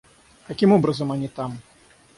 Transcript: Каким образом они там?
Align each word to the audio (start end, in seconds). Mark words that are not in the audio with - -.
Каким 0.47 0.71
образом 0.71 1.11
они 1.11 1.27
там? 1.27 1.59